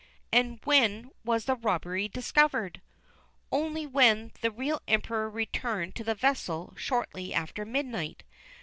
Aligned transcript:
"And 0.31 0.59
when 0.63 1.11
was 1.23 1.45
the 1.45 1.55
robbery 1.55 2.07
discovered?" 2.07 2.81
"Only 3.51 3.85
when 3.85 4.31
the 4.41 4.49
real 4.49 4.81
Emperor 4.87 5.29
returned 5.29 5.93
to 5.93 6.03
the 6.03 6.15
vessel 6.15 6.73
shortly 6.75 7.35
after 7.35 7.65
midnight. 7.65 8.23